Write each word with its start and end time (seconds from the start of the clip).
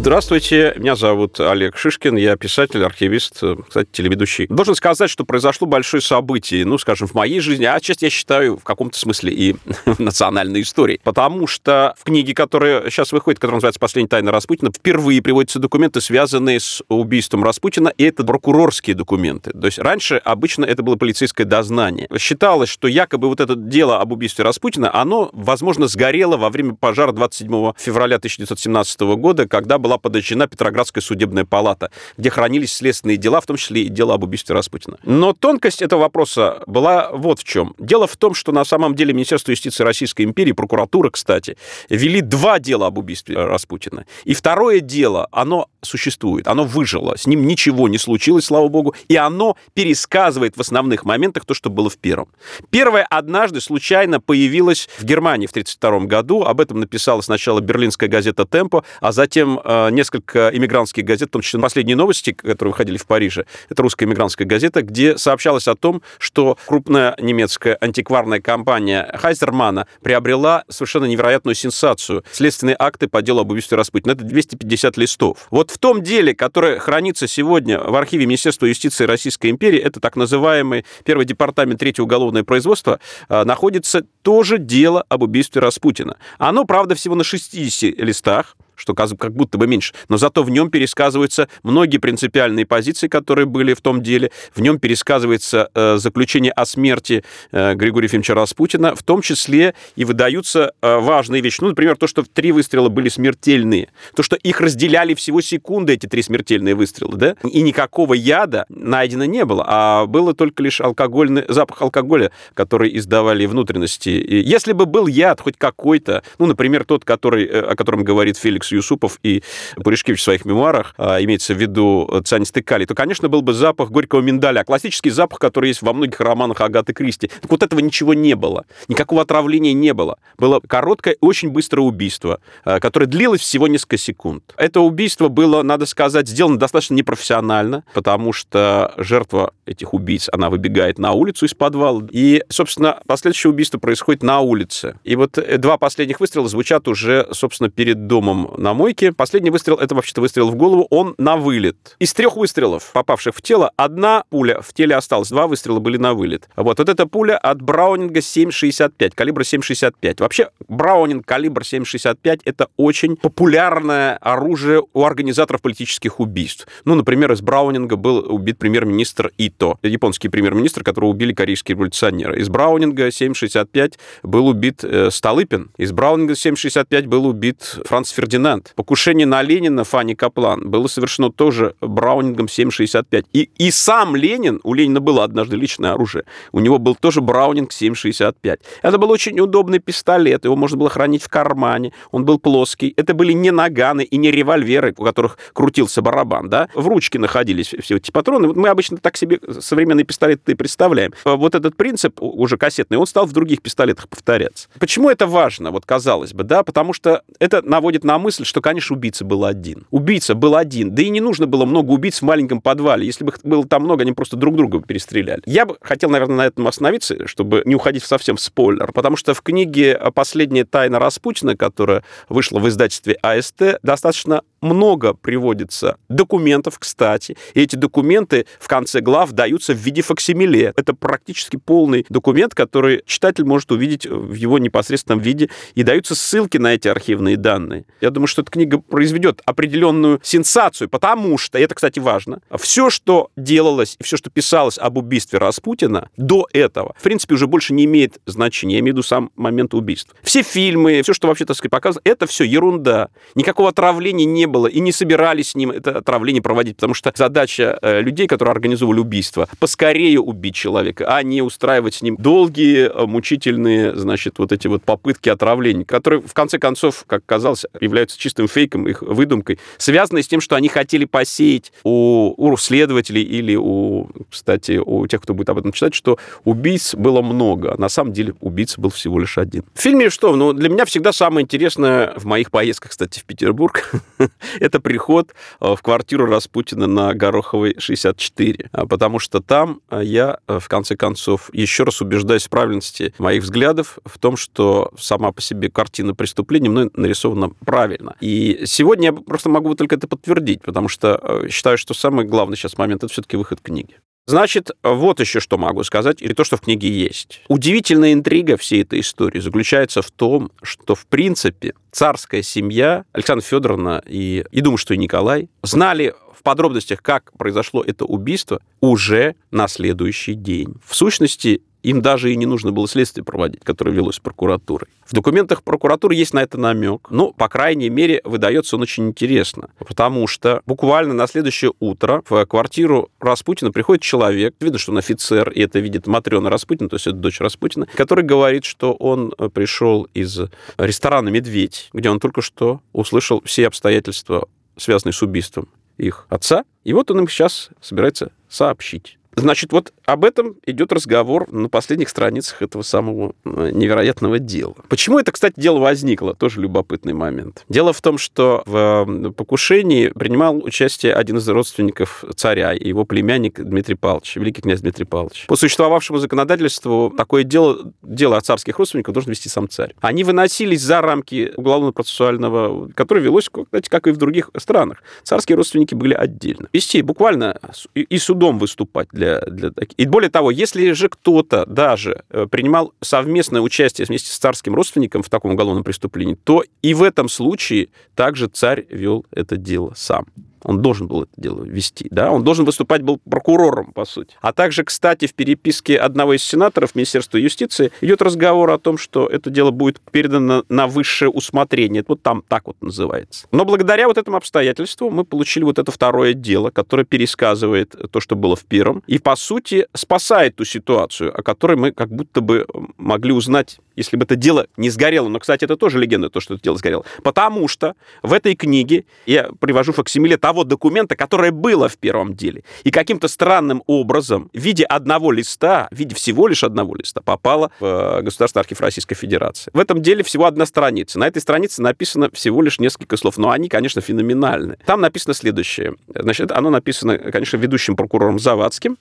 Здравствуйте, 0.00 0.72
меня 0.78 0.96
зовут 0.96 1.38
Олег 1.40 1.76
Шишкин, 1.76 2.16
я 2.16 2.34
писатель, 2.36 2.82
архивист, 2.82 3.42
кстати, 3.68 3.88
телеведущий. 3.92 4.46
Должен 4.46 4.74
сказать, 4.74 5.10
что 5.10 5.26
произошло 5.26 5.66
большое 5.66 6.00
событие, 6.00 6.64
ну, 6.64 6.78
скажем, 6.78 7.06
в 7.06 7.12
моей 7.12 7.40
жизни, 7.40 7.66
а 7.66 7.74
отчасти 7.74 8.04
я 8.04 8.10
считаю 8.10 8.56
в 8.56 8.64
каком-то 8.64 8.98
смысле 8.98 9.30
и 9.34 9.56
в 9.84 9.98
национальной 9.98 10.62
истории. 10.62 10.98
Потому 11.04 11.46
что 11.46 11.94
в 11.98 12.04
книге, 12.04 12.32
которая 12.32 12.88
сейчас 12.88 13.12
выходит, 13.12 13.40
которая 13.40 13.56
называется 13.56 13.78
«Последняя 13.78 14.08
тайна 14.08 14.32
Распутина», 14.32 14.72
впервые 14.74 15.20
приводятся 15.20 15.58
документы, 15.58 16.00
связанные 16.00 16.60
с 16.60 16.82
убийством 16.88 17.44
Распутина, 17.44 17.88
и 17.88 18.04
это 18.04 18.24
прокурорские 18.24 18.96
документы. 18.96 19.50
То 19.50 19.66
есть 19.66 19.78
раньше 19.78 20.16
обычно 20.16 20.64
это 20.64 20.82
было 20.82 20.96
полицейское 20.96 21.46
дознание. 21.46 22.08
Считалось, 22.18 22.70
что 22.70 22.88
якобы 22.88 23.28
вот 23.28 23.40
это 23.40 23.54
дело 23.54 24.00
об 24.00 24.12
убийстве 24.12 24.46
Распутина, 24.46 24.94
оно, 24.94 25.28
возможно, 25.34 25.88
сгорело 25.88 26.38
во 26.38 26.48
время 26.48 26.74
пожара 26.74 27.12
27 27.12 27.72
февраля 27.76 28.16
1917 28.16 29.00
года, 29.00 29.46
когда 29.46 29.76
был 29.76 29.89
была 29.90 29.98
подожжена 29.98 30.46
Петроградская 30.46 31.02
судебная 31.02 31.44
палата, 31.44 31.90
где 32.16 32.30
хранились 32.30 32.72
следственные 32.72 33.16
дела, 33.16 33.40
в 33.40 33.46
том 33.46 33.56
числе 33.56 33.82
и 33.82 33.88
дело 33.88 34.14
об 34.14 34.22
убийстве 34.22 34.54
Распутина. 34.54 34.98
Но 35.02 35.32
тонкость 35.32 35.82
этого 35.82 36.02
вопроса 36.02 36.62
была 36.68 37.10
вот 37.12 37.40
в 37.40 37.44
чем. 37.44 37.74
Дело 37.78 38.06
в 38.06 38.16
том, 38.16 38.34
что 38.34 38.52
на 38.52 38.64
самом 38.64 38.94
деле 38.94 39.12
Министерство 39.12 39.50
юстиции 39.50 39.82
Российской 39.82 40.22
империи, 40.22 40.52
прокуратура, 40.52 41.10
кстати, 41.10 41.56
вели 41.88 42.20
два 42.20 42.60
дела 42.60 42.86
об 42.86 42.98
убийстве 42.98 43.34
Распутина. 43.34 44.06
И 44.24 44.34
второе 44.34 44.78
дело, 44.78 45.26
оно 45.32 45.66
существует, 45.82 46.46
оно 46.46 46.64
выжило, 46.64 47.16
с 47.16 47.26
ним 47.26 47.46
ничего 47.46 47.88
не 47.88 47.98
случилось, 47.98 48.44
слава 48.44 48.68
богу, 48.68 48.94
и 49.08 49.16
оно 49.16 49.56
пересказывает 49.74 50.56
в 50.56 50.60
основных 50.60 51.04
моментах 51.04 51.44
то, 51.44 51.54
что 51.54 51.68
было 51.68 51.90
в 51.90 51.98
первом. 51.98 52.28
Первое 52.70 53.04
однажды 53.10 53.60
случайно 53.60 54.20
появилось 54.20 54.88
в 54.98 55.04
Германии 55.04 55.46
в 55.46 55.50
1932 55.50 56.06
году, 56.06 56.42
об 56.44 56.60
этом 56.60 56.78
написала 56.78 57.22
сначала 57.22 57.60
берлинская 57.60 58.08
газета 58.08 58.44
«Темпо», 58.44 58.84
а 59.00 59.12
затем 59.12 59.58
э, 59.62 59.79
несколько 59.90 60.50
иммигрантских 60.52 61.04
газет, 61.04 61.28
в 61.28 61.32
том 61.32 61.42
числе 61.42 61.60
«Последние 61.60 61.96
новости», 61.96 62.32
которые 62.32 62.72
выходили 62.72 62.96
в 62.96 63.06
Париже. 63.06 63.46
Это 63.68 63.82
русская 63.82 64.04
иммигрантская 64.04 64.46
газета, 64.46 64.82
где 64.82 65.16
сообщалось 65.16 65.68
о 65.68 65.74
том, 65.74 66.02
что 66.18 66.58
крупная 66.66 67.14
немецкая 67.18 67.78
антикварная 67.80 68.40
компания 68.40 69.10
Хайзермана 69.14 69.86
приобрела 70.02 70.64
совершенно 70.68 71.06
невероятную 71.06 71.54
сенсацию. 71.54 72.24
Следственные 72.32 72.76
акты 72.78 73.08
по 73.08 73.22
делу 73.22 73.40
об 73.40 73.50
убийстве 73.50 73.76
Распутина. 73.76 74.12
Это 74.12 74.24
250 74.24 74.96
листов. 74.96 75.46
Вот 75.50 75.70
в 75.70 75.78
том 75.78 76.02
деле, 76.02 76.34
которое 76.34 76.78
хранится 76.78 77.26
сегодня 77.26 77.78
в 77.78 77.94
архиве 77.94 78.26
Министерства 78.26 78.66
юстиции 78.66 79.04
Российской 79.04 79.50
империи, 79.50 79.78
это 79.78 80.00
так 80.00 80.16
называемый 80.16 80.84
первый 81.04 81.24
департамент 81.24 81.80
третьего 81.80 82.04
уголовное 82.04 82.44
производство, 82.44 83.00
а, 83.28 83.44
находится 83.44 84.02
тоже 84.22 84.58
дело 84.58 85.04
об 85.08 85.22
убийстве 85.22 85.60
Распутина. 85.60 86.16
Оно, 86.38 86.64
правда, 86.64 86.94
всего 86.94 87.14
на 87.14 87.24
60 87.24 87.94
листах, 87.98 88.56
что 88.80 88.94
как 88.94 89.34
будто 89.34 89.58
бы 89.58 89.66
меньше. 89.66 89.94
Но 90.08 90.16
зато 90.16 90.42
в 90.42 90.50
нем 90.50 90.70
пересказываются 90.70 91.48
многие 91.62 91.98
принципиальные 91.98 92.66
позиции, 92.66 93.08
которые 93.08 93.46
были 93.46 93.74
в 93.74 93.80
том 93.80 94.02
деле. 94.02 94.30
В 94.54 94.60
нем 94.60 94.78
пересказывается 94.78 95.70
э, 95.74 95.96
заключение 95.98 96.52
о 96.52 96.64
смерти 96.64 97.22
э, 97.52 97.74
Григория 97.74 98.06
Ефимовича 98.06 98.34
Распутина, 98.34 98.94
в 98.94 99.02
том 99.02 99.20
числе 99.20 99.74
и 99.96 100.04
выдаются 100.04 100.72
э, 100.80 100.98
важные 100.98 101.42
вещи. 101.42 101.58
Ну, 101.60 101.68
например, 101.68 101.96
то, 101.96 102.06
что 102.06 102.22
три 102.22 102.52
выстрела 102.52 102.88
были 102.88 103.08
смертельные, 103.08 103.90
то, 104.16 104.22
что 104.22 104.36
их 104.36 104.60
разделяли 104.60 105.14
всего 105.14 105.40
секунды, 105.40 105.92
эти 105.92 106.06
три 106.06 106.22
смертельные 106.22 106.74
выстрела, 106.74 107.16
да, 107.16 107.36
и 107.44 107.60
никакого 107.62 108.14
яда 108.14 108.64
найдено 108.68 109.26
не 109.26 109.44
было, 109.44 109.64
а 109.66 110.06
было 110.06 110.34
только 110.34 110.62
лишь 110.62 110.80
алкогольный, 110.80 111.44
запах 111.48 111.82
алкоголя, 111.82 112.30
который 112.54 112.96
издавали 112.96 113.44
внутренности. 113.46 114.08
И 114.08 114.40
если 114.40 114.72
бы 114.72 114.86
был 114.86 115.06
яд 115.06 115.40
хоть 115.40 115.56
какой-то, 115.58 116.22
ну, 116.38 116.46
например, 116.46 116.84
тот, 116.84 117.04
который, 117.04 117.44
э, 117.44 117.60
о 117.60 117.76
котором 117.76 118.04
говорит 118.04 118.38
Феликс 118.38 118.69
Юсупов 118.76 119.18
и 119.22 119.42
Пуришкевич 119.76 120.20
в 120.20 120.24
своих 120.24 120.44
мемуарах, 120.44 120.94
а, 120.98 121.22
имеется 121.22 121.54
в 121.54 121.58
виду 121.58 122.08
цианистый 122.24 122.62
калий, 122.62 122.86
то, 122.86 122.94
конечно, 122.94 123.28
был 123.28 123.42
бы 123.42 123.52
запах 123.52 123.90
горького 123.90 124.20
миндаля, 124.20 124.64
классический 124.64 125.10
запах, 125.10 125.38
который 125.38 125.68
есть 125.68 125.82
во 125.82 125.92
многих 125.92 126.20
романах 126.20 126.60
Агаты 126.60 126.92
Кристи. 126.92 127.28
Так 127.40 127.50
вот 127.50 127.62
этого 127.62 127.80
ничего 127.80 128.14
не 128.14 128.34
было. 128.34 128.64
Никакого 128.88 129.22
отравления 129.22 129.72
не 129.72 129.94
было. 129.94 130.18
Было 130.38 130.60
короткое, 130.66 131.16
очень 131.20 131.50
быстрое 131.50 131.84
убийство, 131.84 132.40
а, 132.64 132.80
которое 132.80 133.06
длилось 133.06 133.40
всего 133.40 133.68
несколько 133.68 133.96
секунд. 133.96 134.42
Это 134.56 134.80
убийство 134.80 135.28
было, 135.28 135.62
надо 135.62 135.86
сказать, 135.86 136.28
сделано 136.28 136.58
достаточно 136.58 136.94
непрофессионально, 136.94 137.84
потому 137.94 138.32
что 138.32 138.94
жертва 138.96 139.52
этих 139.66 139.94
убийц, 139.94 140.28
она 140.32 140.50
выбегает 140.50 140.98
на 140.98 141.12
улицу 141.12 141.46
из 141.46 141.54
подвала, 141.54 142.02
и, 142.10 142.42
собственно, 142.48 143.00
последующее 143.06 143.50
убийство 143.50 143.78
происходит 143.78 144.22
на 144.22 144.40
улице. 144.40 144.98
И 145.04 145.16
вот 145.16 145.38
э, 145.38 145.58
два 145.58 145.78
последних 145.78 146.20
выстрела 146.20 146.48
звучат 146.48 146.88
уже, 146.88 147.28
собственно, 147.32 147.70
перед 147.70 148.06
домом 148.06 148.54
на 148.60 148.74
мойке. 148.74 149.12
Последний 149.12 149.50
выстрел, 149.50 149.76
это 149.76 149.94
вообще-то 149.94 150.20
выстрел 150.20 150.50
в 150.50 150.54
голову, 150.54 150.86
он 150.90 151.14
на 151.18 151.36
вылет. 151.36 151.96
Из 151.98 152.12
трех 152.12 152.36
выстрелов, 152.36 152.90
попавших 152.92 153.34
в 153.34 153.42
тело, 153.42 153.72
одна 153.76 154.24
пуля 154.28 154.60
в 154.60 154.72
теле 154.74 154.94
осталась, 154.94 155.30
два 155.30 155.46
выстрела 155.46 155.80
были 155.80 155.96
на 155.96 156.12
вылет. 156.12 156.48
Вот, 156.56 156.78
вот 156.78 156.88
эта 156.88 157.06
пуля 157.06 157.38
от 157.38 157.62
Браунинга 157.62 158.20
7,65, 158.20 159.12
калибра 159.14 159.42
7,65. 159.42 160.16
Вообще, 160.18 160.50
Браунинг 160.68 161.26
калибр 161.26 161.62
7,65 161.62 162.42
это 162.44 162.68
очень 162.76 163.16
популярное 163.16 164.16
оружие 164.18 164.82
у 164.92 165.04
организаторов 165.04 165.62
политических 165.62 166.20
убийств. 166.20 166.68
Ну, 166.84 166.94
например, 166.94 167.32
из 167.32 167.40
Браунинга 167.40 167.96
был 167.96 168.18
убит 168.32 168.58
премьер-министр 168.58 169.32
Ито, 169.38 169.78
японский 169.82 170.28
премьер-министр, 170.28 170.84
которого 170.84 171.08
убили 171.08 171.32
корейские 171.32 171.76
революционеры. 171.76 172.38
Из 172.38 172.50
Браунинга 172.50 173.08
7,65 173.08 173.94
был 174.22 174.48
убит 174.48 174.84
э, 174.84 175.08
Столыпин. 175.10 175.70
Из 175.78 175.92
Браунинга 175.92 176.34
7,65 176.34 177.06
был 177.06 177.26
убит 177.26 177.78
Франц 177.86 178.10
Фердинанд 178.10 178.49
Фердинанд. 178.50 178.72
Покушение 178.74 179.26
на 179.26 179.42
Ленина 179.42 179.84
Фанни 179.84 180.14
Каплан 180.14 180.68
было 180.68 180.86
совершено 180.86 181.30
тоже 181.30 181.74
Браунингом 181.80 182.46
7,65. 182.46 183.26
И, 183.32 183.50
и 183.58 183.70
сам 183.70 184.16
Ленин, 184.16 184.60
у 184.62 184.74
Ленина 184.74 185.00
было 185.00 185.24
однажды 185.24 185.56
личное 185.56 185.92
оружие, 185.92 186.24
у 186.52 186.60
него 186.60 186.78
был 186.78 186.94
тоже 186.94 187.20
Браунинг 187.20 187.70
7,65. 187.70 188.58
Это 188.82 188.98
был 188.98 189.10
очень 189.10 189.38
удобный 189.40 189.78
пистолет, 189.78 190.44
его 190.44 190.56
можно 190.56 190.76
было 190.76 190.90
хранить 190.90 191.22
в 191.22 191.28
кармане, 191.28 191.92
он 192.10 192.24
был 192.24 192.38
плоский. 192.38 192.92
Это 192.96 193.14
были 193.14 193.32
не 193.32 193.50
наганы 193.50 194.02
и 194.02 194.16
не 194.16 194.30
револьверы, 194.30 194.94
у 194.96 195.04
которых 195.04 195.38
крутился 195.52 196.02
барабан, 196.02 196.48
да? 196.48 196.68
В 196.74 196.86
ручке 196.88 197.18
находились 197.18 197.74
все 197.80 197.96
эти 197.96 198.10
патроны. 198.10 198.48
Вот 198.48 198.56
мы 198.56 198.68
обычно 198.68 198.96
так 198.96 199.16
себе 199.16 199.38
современный 199.60 200.04
пистолет 200.04 200.48
и 200.48 200.54
представляем. 200.54 201.12
Вот 201.24 201.54
этот 201.54 201.76
принцип 201.76 202.20
уже 202.20 202.56
кассетный, 202.56 202.98
он 202.98 203.06
стал 203.06 203.26
в 203.26 203.32
других 203.32 203.62
пистолетах 203.62 204.08
повторяться. 204.08 204.68
Почему 204.78 205.10
это 205.10 205.26
важно? 205.26 205.70
Вот 205.70 205.86
казалось 205.86 206.32
бы, 206.32 206.44
да, 206.44 206.62
потому 206.62 206.92
что 206.92 207.22
это 207.38 207.62
наводит 207.62 208.04
на 208.04 208.18
мысль, 208.18 208.29
мысль, 208.30 208.44
что, 208.44 208.60
конечно, 208.60 208.94
убийца 208.94 209.24
был 209.24 209.44
один. 209.44 209.88
Убийца 209.90 210.36
был 210.36 210.54
один. 210.54 210.94
Да 210.94 211.02
и 211.02 211.08
не 211.08 211.20
нужно 211.20 211.48
было 211.48 211.64
много 211.64 211.90
убийц 211.90 212.20
в 212.20 212.22
маленьком 212.22 212.60
подвале. 212.60 213.04
Если 213.04 213.24
бы 213.24 213.32
было 213.42 213.66
там 213.66 213.82
много, 213.82 214.02
они 214.02 214.12
просто 214.12 214.36
друг 214.36 214.54
друга 214.54 214.80
перестреляли. 214.80 215.42
Я 215.46 215.66
бы 215.66 215.76
хотел, 215.80 216.10
наверное, 216.10 216.36
на 216.36 216.46
этом 216.46 216.68
остановиться, 216.68 217.26
чтобы 217.26 217.62
не 217.64 217.74
уходить 217.74 218.04
совсем 218.04 218.36
в 218.36 218.40
спойлер. 218.40 218.92
Потому 218.92 219.16
что 219.16 219.34
в 219.34 219.42
книге 219.42 219.98
«Последняя 220.14 220.64
тайна 220.64 221.00
Распутина», 221.00 221.56
которая 221.56 222.04
вышла 222.28 222.60
в 222.60 222.68
издательстве 222.68 223.14
АСТ, 223.20 223.80
достаточно 223.82 224.42
много 224.60 225.14
приводится 225.14 225.96
документов, 226.08 226.78
кстати. 226.78 227.36
И 227.54 227.60
эти 227.60 227.76
документы 227.76 228.46
в 228.58 228.68
конце 228.68 229.00
глав 229.00 229.32
даются 229.32 229.74
в 229.74 229.78
виде 229.78 230.02
факсимиле. 230.02 230.72
Это 230.76 230.94
практически 230.94 231.56
полный 231.56 232.06
документ, 232.08 232.54
который 232.54 233.02
читатель 233.06 233.44
может 233.44 233.72
увидеть 233.72 234.06
в 234.06 234.34
его 234.34 234.58
непосредственном 234.58 235.20
виде. 235.20 235.50
И 235.74 235.82
даются 235.82 236.14
ссылки 236.14 236.58
на 236.58 236.74
эти 236.74 236.88
архивные 236.88 237.36
данные. 237.36 237.84
Я 238.00 238.10
думаю, 238.10 238.26
что 238.26 238.42
эта 238.42 238.50
книга 238.50 238.78
произведет 238.78 239.42
определенную 239.44 240.20
сенсацию, 240.22 240.88
потому 240.88 241.38
что, 241.38 241.58
это, 241.58 241.74
кстати, 241.74 241.98
важно, 241.98 242.40
все, 242.58 242.90
что 242.90 243.30
делалось, 243.36 243.96
все, 244.00 244.16
что 244.16 244.30
писалось 244.30 244.78
об 244.78 244.98
убийстве 244.98 245.38
Распутина 245.38 246.08
до 246.16 246.46
этого, 246.52 246.94
в 246.98 247.02
принципе, 247.02 247.34
уже 247.34 247.46
больше 247.46 247.72
не 247.74 247.84
имеет 247.84 248.20
значения. 248.26 248.74
Я 248.74 248.80
имею 248.80 248.94
в 248.94 248.98
виду 248.98 249.02
сам 249.02 249.30
момент 249.36 249.74
убийства. 249.74 250.16
Все 250.22 250.42
фильмы, 250.42 251.02
все, 251.02 251.14
что 251.14 251.28
вообще, 251.28 251.44
так 251.44 251.56
сказать, 251.56 251.70
показано, 251.70 252.02
это 252.04 252.26
все 252.26 252.44
ерунда. 252.44 253.08
Никакого 253.34 253.68
отравления 253.70 254.24
не 254.24 254.46
было 254.50 254.66
и 254.66 254.80
не 254.80 254.92
собирались 254.92 255.50
с 255.50 255.54
ним 255.54 255.70
это 255.70 255.98
отравление 255.98 256.42
проводить, 256.42 256.76
потому 256.76 256.94
что 256.94 257.12
задача 257.14 257.78
э, 257.80 258.00
людей, 258.00 258.26
которые 258.26 258.52
организовывали 258.52 259.00
убийство, 259.00 259.48
поскорее 259.58 260.20
убить 260.20 260.54
человека, 260.54 261.06
а 261.08 261.22
не 261.22 261.42
устраивать 261.42 261.94
с 261.94 262.02
ним 262.02 262.16
долгие, 262.16 262.90
э, 262.92 263.06
мучительные, 263.06 263.96
значит, 263.96 264.38
вот 264.38 264.52
эти 264.52 264.66
вот 264.66 264.82
попытки 264.82 265.28
отравления, 265.28 265.84
которые, 265.84 266.20
в 266.20 266.34
конце 266.34 266.58
концов, 266.58 267.04
как 267.06 267.24
казалось, 267.24 267.64
являются 267.80 268.18
чистым 268.18 268.48
фейком, 268.48 268.86
их 268.86 269.02
выдумкой, 269.02 269.58
связанные 269.78 270.22
с 270.22 270.28
тем, 270.28 270.40
что 270.40 270.56
они 270.56 270.68
хотели 270.68 271.04
посеять 271.04 271.72
у, 271.84 272.34
у 272.36 272.56
следователей 272.56 273.22
или 273.22 273.56
у, 273.56 274.08
кстати, 274.30 274.80
у 274.84 275.06
тех, 275.06 275.22
кто 275.22 275.34
будет 275.34 275.50
об 275.50 275.58
этом 275.58 275.72
читать, 275.72 275.94
что 275.94 276.18
убийц 276.44 276.94
было 276.94 277.22
много, 277.22 277.74
а 277.74 277.80
на 277.80 277.88
самом 277.88 278.12
деле 278.12 278.34
убийц 278.40 278.78
был 278.78 278.90
всего 278.90 279.18
лишь 279.18 279.38
один. 279.38 279.64
В 279.74 279.80
фильме 279.80 280.10
что? 280.10 280.34
Ну, 280.36 280.52
для 280.52 280.68
меня 280.68 280.84
всегда 280.84 281.12
самое 281.12 281.44
интересное 281.44 282.12
в 282.16 282.24
моих 282.24 282.50
поездках, 282.50 282.90
кстати, 282.90 283.20
в 283.20 283.24
Петербург, 283.24 283.92
это 284.60 284.80
приход 284.80 285.34
в 285.60 285.78
квартиру 285.82 286.26
Распутина 286.26 286.86
на 286.86 287.14
Гороховой 287.14 287.76
64. 287.78 288.70
Потому 288.88 289.18
что 289.18 289.40
там 289.40 289.80
я, 289.90 290.38
в 290.46 290.68
конце 290.68 290.96
концов, 290.96 291.50
еще 291.52 291.84
раз 291.84 292.00
убеждаюсь 292.00 292.46
в 292.46 292.50
правильности 292.50 293.14
моих 293.18 293.42
взглядов 293.42 293.98
в 294.04 294.18
том, 294.18 294.36
что 294.36 294.90
сама 294.98 295.32
по 295.32 295.40
себе 295.40 295.70
картина 295.70 296.14
преступления 296.14 296.68
мной 296.68 296.90
нарисована 296.94 297.50
правильно. 297.64 298.16
И 298.20 298.62
сегодня 298.66 299.06
я 299.06 299.12
просто 299.12 299.48
могу 299.48 299.74
только 299.74 299.96
это 299.96 300.08
подтвердить, 300.08 300.62
потому 300.62 300.88
что 300.88 301.46
считаю, 301.48 301.78
что 301.78 301.94
самый 301.94 302.24
главный 302.24 302.56
сейчас 302.56 302.78
момент– 302.78 303.04
это 303.04 303.12
все-таки 303.12 303.36
выход 303.36 303.60
книги. 303.60 303.96
Значит, 304.30 304.70
вот 304.84 305.18
еще 305.18 305.40
что 305.40 305.58
могу 305.58 305.82
сказать, 305.82 306.22
или 306.22 306.34
то, 306.34 306.44
что 306.44 306.56
в 306.56 306.60
книге 306.60 306.88
есть. 306.88 307.42
Удивительная 307.48 308.12
интрига 308.12 308.56
всей 308.56 308.82
этой 308.82 309.00
истории 309.00 309.40
заключается 309.40 310.02
в 310.02 310.10
том, 310.12 310.52
что, 310.62 310.94
в 310.94 311.06
принципе, 311.06 311.74
царская 311.90 312.42
семья, 312.42 313.04
Александра 313.10 313.44
Федоровна 313.44 314.00
и, 314.06 314.44
и 314.52 314.60
думаю, 314.60 314.78
что 314.78 314.94
и 314.94 314.98
Николай, 314.98 315.48
знали 315.64 316.14
в 316.40 316.42
подробностях, 316.42 317.02
как 317.02 317.32
произошло 317.36 317.84
это 317.86 318.06
убийство, 318.06 318.62
уже 318.80 319.34
на 319.50 319.68
следующий 319.68 320.32
день. 320.32 320.76
В 320.82 320.96
сущности, 320.96 321.60
им 321.82 322.00
даже 322.00 322.32
и 322.32 322.36
не 322.36 322.46
нужно 322.46 322.72
было 322.72 322.88
следствие 322.88 323.24
проводить, 323.24 323.60
которое 323.62 323.90
велось 323.90 324.18
прокуратурой. 324.18 324.88
В 325.04 325.12
документах 325.12 325.62
прокуратуры 325.62 326.14
есть 326.14 326.32
на 326.32 326.42
это 326.42 326.58
намек. 326.58 327.08
Ну, 327.10 327.34
по 327.34 327.48
крайней 327.48 327.90
мере, 327.90 328.22
выдается 328.24 328.76
он 328.76 328.82
очень 328.82 329.08
интересно. 329.08 329.68
Потому 329.78 330.26
что 330.26 330.62
буквально 330.64 331.12
на 331.12 331.26
следующее 331.26 331.72
утро 331.78 332.22
в 332.28 332.46
квартиру 332.46 333.10
Распутина 333.20 333.70
приходит 333.70 334.02
человек, 334.02 334.54
видно, 334.60 334.78
что 334.78 334.92
он 334.92 334.98
офицер, 334.98 335.50
и 335.50 335.60
это 335.60 335.78
видит 335.78 336.06
Матрена 336.06 336.48
Распутина, 336.48 336.88
то 336.88 336.96
есть 336.96 337.06
это 337.06 337.16
дочь 337.16 337.40
Распутина, 337.40 337.86
который 337.94 338.24
говорит, 338.24 338.64
что 338.64 338.92
он 338.94 339.34
пришел 339.52 340.08
из 340.14 340.38
ресторана 340.78 341.28
«Медведь», 341.28 341.90
где 341.92 342.08
он 342.08 342.18
только 342.18 342.40
что 342.40 342.80
услышал 342.94 343.42
все 343.44 343.66
обстоятельства, 343.66 344.48
связанные 344.76 345.12
с 345.12 345.22
убийством 345.22 345.68
их 346.00 346.26
отца. 346.28 346.64
И 346.84 346.92
вот 346.92 347.10
он 347.10 347.20
им 347.20 347.28
сейчас 347.28 347.70
собирается 347.80 348.32
сообщить. 348.48 349.18
Значит, 349.40 349.72
вот 349.72 349.92
об 350.04 350.24
этом 350.24 350.56
идет 350.66 350.92
разговор 350.92 351.50
на 351.50 351.68
последних 351.68 352.08
страницах 352.08 352.62
этого 352.62 352.82
самого 352.82 353.34
э, 353.44 353.70
невероятного 353.72 354.38
дела. 354.38 354.74
Почему 354.88 355.18
это, 355.18 355.32
кстати, 355.32 355.54
дело 355.56 355.78
возникло? 355.78 356.34
Тоже 356.34 356.60
любопытный 356.60 357.14
момент. 357.14 357.64
Дело 357.68 357.92
в 357.92 358.00
том, 358.00 358.18
что 358.18 358.62
в 358.66 359.32
покушении 359.32 360.08
принимал 360.08 360.58
участие 360.58 361.14
один 361.14 361.38
из 361.38 361.48
родственников 361.48 362.24
царя, 362.36 362.72
его 362.72 363.04
племянник 363.04 363.60
Дмитрий 363.60 363.94
Павлович, 363.94 364.36
великий 364.36 364.62
князь 364.62 364.80
Дмитрий 364.80 365.04
Павлович. 365.04 365.46
По 365.46 365.56
существовавшему 365.56 366.18
законодательству 366.18 367.12
такое 367.16 367.44
дело, 367.44 367.92
дело 368.02 368.36
от 368.36 368.44
царских 368.44 368.78
родственников 368.78 369.14
должен 369.14 369.30
вести 369.30 369.48
сам 369.48 369.68
царь. 369.68 369.94
Они 370.00 370.24
выносились 370.24 370.82
за 370.82 371.00
рамки 371.00 371.52
уголовно-процессуального, 371.56 372.90
которое 372.92 373.20
велось, 373.20 373.48
кстати, 373.48 373.88
как 373.88 374.06
и 374.06 374.10
в 374.10 374.16
других 374.16 374.50
странах. 374.56 375.02
Царские 375.22 375.56
родственники 375.56 375.94
были 375.94 376.14
отдельно. 376.14 376.68
Вести 376.72 377.02
буквально 377.02 377.58
и 377.94 378.18
судом 378.18 378.58
выступать 378.58 379.08
для, 379.12 379.29
для... 379.46 379.70
И 379.96 380.06
более 380.06 380.30
того, 380.30 380.50
если 380.50 380.92
же 380.92 381.08
кто-то 381.08 381.64
даже 381.66 382.24
э, 382.30 382.46
принимал 382.50 382.92
совместное 383.00 383.60
участие 383.60 384.06
вместе 384.06 384.32
с 384.32 384.38
царским 384.38 384.74
родственником 384.74 385.22
в 385.22 385.28
таком 385.28 385.52
уголовном 385.52 385.84
преступлении, 385.84 386.34
то 386.34 386.64
и 386.82 386.94
в 386.94 387.02
этом 387.02 387.28
случае 387.28 387.88
также 388.14 388.48
царь 388.48 388.86
вел 388.90 389.26
это 389.30 389.56
дело 389.56 389.92
сам. 389.96 390.26
Он 390.62 390.82
должен 390.82 391.06
был 391.06 391.22
это 391.22 391.32
дело 391.36 391.64
вести, 391.64 392.08
да, 392.10 392.30
он 392.30 392.44
должен 392.44 392.64
выступать 392.64 393.02
был 393.02 393.18
прокурором, 393.18 393.92
по 393.92 394.04
сути. 394.04 394.34
А 394.40 394.52
также, 394.52 394.84
кстати, 394.84 395.26
в 395.26 395.34
переписке 395.34 395.96
одного 395.96 396.34
из 396.34 396.42
сенаторов 396.42 396.94
Министерства 396.94 397.38
юстиции 397.38 397.92
идет 398.00 398.22
разговор 398.22 398.70
о 398.70 398.78
том, 398.78 398.98
что 398.98 399.26
это 399.26 399.50
дело 399.50 399.70
будет 399.70 400.00
передано 400.10 400.64
на 400.68 400.86
высшее 400.86 401.30
усмотрение. 401.30 402.04
Вот 402.06 402.22
там 402.22 402.42
так 402.48 402.66
вот 402.66 402.76
называется. 402.80 403.46
Но 403.52 403.64
благодаря 403.64 404.06
вот 404.06 404.18
этому 404.18 404.36
обстоятельству 404.36 405.10
мы 405.10 405.24
получили 405.24 405.64
вот 405.64 405.78
это 405.78 405.90
второе 405.92 406.34
дело, 406.34 406.70
которое 406.70 407.04
пересказывает 407.04 407.94
то, 408.10 408.20
что 408.20 408.36
было 408.36 408.56
в 408.56 408.64
первом, 408.64 409.02
и, 409.06 409.18
по 409.18 409.36
сути, 409.36 409.86
спасает 409.94 410.56
ту 410.56 410.64
ситуацию, 410.64 411.38
о 411.38 411.42
которой 411.42 411.76
мы 411.76 411.92
как 411.92 412.10
будто 412.10 412.40
бы 412.40 412.66
могли 412.96 413.32
узнать 413.32 413.78
если 414.00 414.16
бы 414.16 414.24
это 414.24 414.34
дело 414.34 414.66
не 414.76 414.90
сгорело. 414.90 415.28
Но, 415.28 415.38
кстати, 415.38 415.64
это 415.64 415.76
тоже 415.76 415.98
легенда, 415.98 416.30
то, 416.30 416.40
что 416.40 416.54
это 416.54 416.62
дело 416.62 416.76
сгорело. 416.76 417.04
Потому 417.22 417.68
что 417.68 417.94
в 418.22 418.32
этой 418.32 418.56
книге 418.56 419.04
я 419.26 419.50
привожу 419.60 419.92
факсимиле 419.92 420.38
того 420.38 420.64
документа, 420.64 421.16
которое 421.16 421.52
было 421.52 421.88
в 421.88 421.98
первом 421.98 422.34
деле. 422.34 422.64
И 422.84 422.90
каким-то 422.90 423.28
странным 423.28 423.82
образом 423.86 424.50
в 424.54 424.58
виде 424.58 424.84
одного 424.84 425.32
листа, 425.32 425.88
в 425.90 425.96
виде 425.96 426.14
всего 426.14 426.48
лишь 426.48 426.64
одного 426.64 426.94
листа, 426.94 427.20
попало 427.20 427.70
в 427.78 427.84
э, 427.84 428.22
Государственный 428.22 428.62
архив 428.62 428.80
Российской 428.80 429.14
Федерации. 429.14 429.70
В 429.74 429.78
этом 429.78 430.00
деле 430.00 430.22
всего 430.22 430.46
одна 430.46 430.64
страница. 430.64 431.18
На 431.18 431.26
этой 431.26 431.42
странице 431.42 431.82
написано 431.82 432.30
всего 432.32 432.62
лишь 432.62 432.78
несколько 432.78 433.16
слов, 433.16 433.36
но 433.36 433.50
они, 433.50 433.68
конечно, 433.68 434.00
феноменальны. 434.00 434.78
Там 434.86 435.00
написано 435.02 435.34
следующее. 435.34 435.96
Значит, 436.14 436.50
оно 436.52 436.70
написано, 436.70 437.18
конечно, 437.18 437.58
ведущим 437.58 437.96
прокурором 437.96 438.38
Завадским 438.38 438.96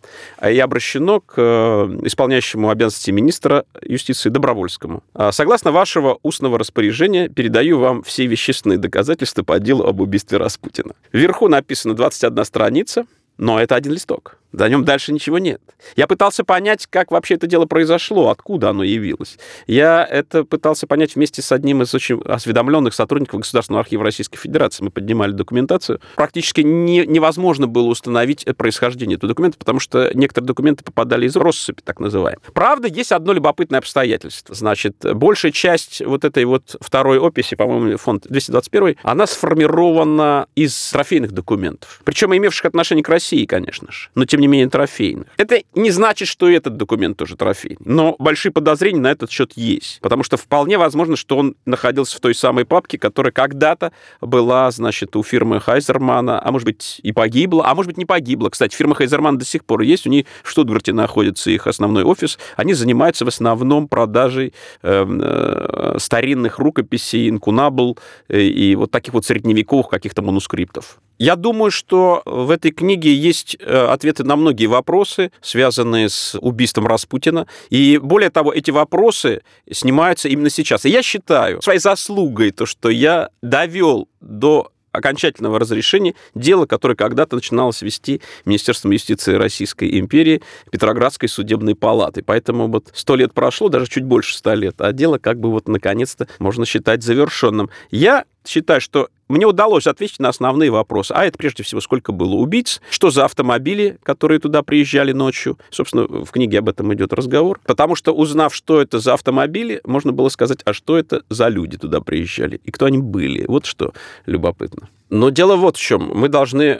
и 0.45 0.59
обращено 0.59 1.21
к 1.21 1.33
э, 1.37 1.99
исполняющему 2.03 2.69
обязанности 2.69 3.11
министра 3.11 3.63
юстиции 3.81 4.29
Добровольскому. 4.29 4.88
Зеленскому. 4.89 5.03
А, 5.13 5.31
согласно 5.31 5.71
вашего 5.71 6.19
устного 6.23 6.57
распоряжения, 6.57 7.29
передаю 7.29 7.79
вам 7.79 8.03
все 8.03 8.25
вещественные 8.25 8.77
доказательства 8.77 9.43
по 9.43 9.59
делу 9.59 9.85
об 9.85 10.01
убийстве 10.01 10.37
Распутина. 10.37 10.93
Вверху 11.11 11.47
написано 11.47 11.93
21 11.93 12.45
страница, 12.45 13.05
но 13.39 13.59
это 13.59 13.75
один 13.75 13.93
листок. 13.93 14.39
На 14.51 14.67
нем 14.67 14.83
дальше 14.83 15.13
ничего 15.13 15.37
нет. 15.37 15.61
Я 15.95 16.07
пытался 16.07 16.43
понять, 16.43 16.87
как 16.87 17.11
вообще 17.11 17.35
это 17.35 17.45
дело 17.45 17.65
произошло, 17.65 18.29
откуда 18.29 18.69
оно 18.69 18.83
явилось. 18.83 19.37
Я 19.67 20.03
это 20.03 20.43
пытался 20.43 20.87
понять 20.87 21.15
вместе 21.15 21.41
с 21.41 21.51
одним 21.51 21.83
из 21.83 21.93
очень 21.93 22.19
осведомленных 22.25 22.93
сотрудников 22.93 23.41
Государственного 23.41 23.81
архива 23.81 24.03
Российской 24.03 24.37
Федерации. 24.37 24.83
Мы 24.83 24.89
поднимали 24.89 25.33
документацию. 25.33 26.01
Практически 26.15 26.61
не, 26.61 27.05
невозможно 27.05 27.67
было 27.67 27.87
установить 27.87 28.45
происхождение 28.57 29.17
этого 29.17 29.29
документа, 29.29 29.57
потому 29.59 29.79
что 29.79 30.09
некоторые 30.15 30.47
документы 30.47 30.83
попадали 30.83 31.27
из 31.27 31.35
россыпи, 31.35 31.83
так 31.83 31.99
называемой. 31.99 32.41
Правда, 32.53 32.87
есть 32.87 33.11
одно 33.11 33.33
любопытное 33.33 33.79
обстоятельство. 33.79 34.55
Значит, 34.55 34.95
большая 35.13 35.51
часть 35.51 36.03
вот 36.03 36.25
этой 36.25 36.45
вот 36.45 36.75
второй 36.81 37.19
описи, 37.19 37.55
по-моему, 37.55 37.97
фонд 37.97 38.25
221, 38.27 38.95
она 39.03 39.27
сформирована 39.27 40.47
из 40.55 40.89
трофейных 40.91 41.33
документов. 41.33 42.01
Причем 42.03 42.35
имевших 42.35 42.65
отношение 42.65 43.03
к 43.03 43.09
России, 43.09 43.28
конечно 43.45 43.91
же. 43.91 44.09
Но 44.15 44.25
тем 44.25 44.41
не 44.41 44.47
менее, 44.47 44.69
трофейных. 44.69 45.27
Это 45.37 45.61
не 45.73 45.91
значит, 45.91 46.27
что 46.27 46.49
этот 46.49 46.77
документ 46.77 47.17
тоже 47.17 47.35
трофейный. 47.35 47.77
Но 47.85 48.15
большие 48.19 48.51
подозрения 48.51 48.99
на 48.99 49.11
этот 49.11 49.31
счет 49.31 49.53
есть. 49.55 49.99
Потому 50.01 50.23
что 50.23 50.37
вполне 50.37 50.77
возможно, 50.77 51.15
что 51.15 51.37
он 51.37 51.55
находился 51.65 52.17
в 52.17 52.19
той 52.19 52.35
самой 52.35 52.65
папке, 52.65 52.97
которая 52.97 53.31
когда-то 53.31 53.91
была, 54.21 54.69
значит, 54.71 55.15
у 55.15 55.23
фирмы 55.23 55.59
Хайзермана, 55.59 56.41
а 56.43 56.51
может 56.51 56.65
быть 56.65 56.99
и 57.03 57.11
погибла, 57.11 57.65
а 57.67 57.75
может 57.75 57.89
быть 57.89 57.97
не 57.97 58.05
погибла. 58.05 58.49
Кстати, 58.49 58.75
фирма 58.75 58.95
Хайзерман 58.95 59.37
до 59.37 59.45
сих 59.45 59.65
пор 59.65 59.81
есть, 59.81 60.07
у 60.07 60.09
них 60.09 60.25
в 60.43 60.49
Штутгарте 60.49 60.93
находится 60.93 61.51
их 61.51 61.67
основной 61.67 62.03
офис. 62.03 62.37
Они 62.55 62.73
занимаются 62.73 63.25
в 63.25 63.27
основном 63.27 63.87
продажей 63.87 64.53
э, 64.81 65.05
э, 65.07 65.95
старинных 65.99 66.59
рукописей, 66.59 67.29
инкунабл 67.29 67.97
э, 68.27 68.41
и 68.41 68.75
вот 68.75 68.91
таких 68.91 69.13
вот 69.13 69.25
средневековых 69.25 69.89
каких-то 69.89 70.21
манускриптов. 70.21 70.99
Я 71.19 71.35
думаю, 71.35 71.69
что 71.69 72.21
в 72.25 72.49
этой 72.49 72.71
книге 72.71 73.13
есть 73.13 73.57
э, 73.59 73.87
ответы 73.87 74.23
на 74.23 74.37
многие 74.37 74.67
вопросы, 74.67 75.33
связанные 75.41 76.07
с 76.07 76.37
убийством 76.39 76.87
Распутина. 76.87 77.45
И 77.69 77.99
более 78.01 78.29
того, 78.29 78.53
эти 78.53 78.71
вопросы 78.71 79.41
снимаются 79.69 80.29
именно 80.29 80.49
сейчас. 80.49 80.85
И 80.85 80.89
я 80.89 81.03
считаю 81.03 81.61
своей 81.61 81.79
заслугой 81.79 82.51
то, 82.51 82.65
что 82.65 82.89
я 82.89 83.29
довел 83.41 84.07
до 84.21 84.71
окончательного 84.93 85.59
разрешения 85.59 86.15
дело, 86.35 86.65
которое 86.65 86.95
когда-то 86.95 87.35
начиналось 87.35 87.81
вести 87.81 88.21
Министерством 88.45 88.91
юстиции 88.91 89.33
Российской 89.33 89.99
империи 89.99 90.41
Петроградской 90.71 91.27
судебной 91.27 91.75
палаты. 91.75 92.23
Поэтому 92.23 92.67
вот 92.69 92.91
сто 92.93 93.17
лет 93.17 93.33
прошло, 93.33 93.67
даже 93.67 93.87
чуть 93.87 94.05
больше 94.05 94.35
ста 94.35 94.55
лет, 94.55 94.79
а 94.79 94.93
дело 94.93 95.17
как 95.17 95.39
бы 95.39 95.51
вот 95.51 95.67
наконец-то 95.67 96.27
можно 96.39 96.65
считать 96.65 97.03
завершенным. 97.03 97.69
Я 97.91 98.23
считаю, 98.47 98.79
что 98.81 99.09
мне 99.29 99.45
удалось 99.45 99.87
ответить 99.87 100.19
на 100.19 100.29
основные 100.29 100.71
вопросы. 100.71 101.13
А 101.13 101.25
это 101.25 101.37
прежде 101.37 101.63
всего, 101.63 101.79
сколько 101.79 102.11
было 102.11 102.33
убийц, 102.33 102.81
что 102.89 103.11
за 103.11 103.25
автомобили, 103.25 103.97
которые 104.03 104.39
туда 104.39 104.63
приезжали 104.63 105.11
ночью. 105.11 105.57
Собственно, 105.69 106.03
в 106.03 106.31
книге 106.31 106.59
об 106.59 106.69
этом 106.69 106.93
идет 106.93 107.13
разговор. 107.13 107.61
Потому 107.65 107.95
что, 107.95 108.11
узнав, 108.11 108.53
что 108.53 108.81
это 108.81 108.99
за 108.99 109.13
автомобили, 109.13 109.81
можно 109.85 110.11
было 110.11 110.29
сказать, 110.29 110.59
а 110.65 110.73
что 110.73 110.97
это 110.97 111.23
за 111.29 111.47
люди 111.47 111.77
туда 111.77 112.01
приезжали 112.01 112.59
и 112.63 112.71
кто 112.71 112.87
они 112.87 112.97
были. 112.97 113.45
Вот 113.47 113.65
что 113.65 113.93
любопытно. 114.25 114.89
Но 115.09 115.29
дело 115.29 115.55
вот 115.55 115.75
в 115.75 115.81
чем. 115.81 116.11
Мы 116.13 116.29
должны 116.29 116.79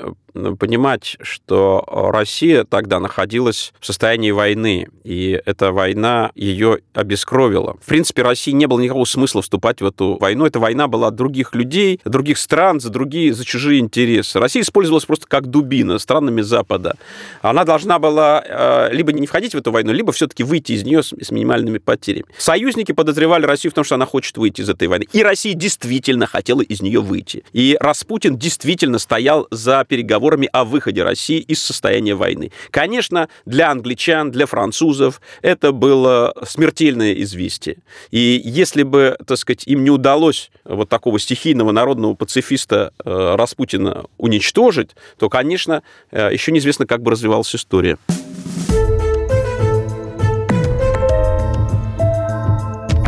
понимать, 0.59 1.17
что 1.21 1.83
Россия 1.87 2.63
тогда 2.63 2.99
находилась 2.99 3.73
в 3.79 3.85
состоянии 3.85 4.29
войны, 4.29 4.87
и 5.03 5.41
эта 5.45 5.71
война 5.71 6.31
ее 6.35 6.79
обескровила. 6.93 7.77
В 7.81 7.87
принципе, 7.87 8.21
России 8.21 8.51
не 8.51 8.67
было 8.67 8.79
никакого 8.79 9.05
смысла 9.05 9.41
вступать 9.41 9.81
в 9.81 9.85
эту 9.85 10.17
войну. 10.19 10.45
Эта 10.45 10.59
война 10.59 10.87
была 10.87 11.09
других 11.09 11.55
людей, 11.55 11.99
других 12.05 12.37
стран, 12.39 12.79
за 12.79 12.89
другие, 12.89 13.33
за 13.33 13.45
чужие 13.45 13.79
интересы. 13.79 14.39
Россия 14.39 14.63
использовалась 14.63 15.05
просто 15.05 15.27
как 15.27 15.47
дубина 15.47 15.99
странами 15.99 16.41
Запада. 16.41 16.95
Она 17.41 17.63
должна 17.63 17.99
была 17.99 18.43
э, 18.45 18.93
либо 18.93 19.11
не 19.11 19.27
входить 19.27 19.53
в 19.53 19.57
эту 19.57 19.71
войну, 19.71 19.91
либо 19.91 20.11
все-таки 20.11 20.43
выйти 20.43 20.73
из 20.73 20.83
нее 20.83 21.03
с, 21.03 21.13
с 21.13 21.31
минимальными 21.31 21.77
потерями. 21.77 22.25
Союзники 22.37 22.91
подозревали 22.91 23.45
Россию 23.45 23.71
в 23.71 23.75
том, 23.75 23.83
что 23.83 23.95
она 23.95 24.05
хочет 24.05 24.37
выйти 24.37 24.61
из 24.61 24.69
этой 24.69 24.87
войны. 24.87 25.05
И 25.13 25.23
Россия 25.23 25.53
действительно 25.53 26.25
хотела 26.25 26.61
из 26.61 26.81
нее 26.81 27.01
выйти. 27.01 27.43
И 27.53 27.77
Распутин 27.79 28.37
действительно 28.37 28.99
стоял 28.99 29.47
за 29.51 29.85
переговорами 29.87 30.49
о 30.51 30.63
выходе 30.63 31.03
России 31.03 31.39
из 31.39 31.61
состояния 31.61 32.15
войны. 32.15 32.51
Конечно, 32.71 33.29
для 33.45 33.71
англичан, 33.71 34.31
для 34.31 34.45
французов 34.45 35.21
это 35.41 35.71
было 35.71 36.33
смертельное 36.47 37.13
известие. 37.13 37.77
И 38.11 38.41
если 38.43 38.83
бы, 38.83 39.17
так 39.25 39.37
сказать, 39.37 39.63
им 39.67 39.83
не 39.83 39.89
удалось 39.89 40.51
вот 40.65 40.89
такого 40.89 41.19
стихийного 41.19 41.71
народного 41.71 42.13
пацифиста 42.29 42.93
э, 43.03 43.35
Распутина 43.35 44.05
уничтожить, 44.19 44.91
то, 45.17 45.29
конечно, 45.29 45.81
э, 46.11 46.29
еще 46.31 46.51
неизвестно, 46.51 46.85
как 46.85 47.01
бы 47.01 47.09
развивалась 47.09 47.55
история. 47.55 47.97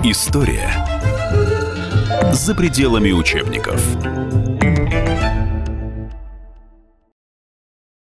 История 0.03 0.71
за 2.33 2.55
пределами 2.55 3.11
учебников. 3.11 3.79